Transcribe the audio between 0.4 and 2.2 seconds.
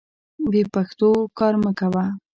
بې پښتو کار مه کوه.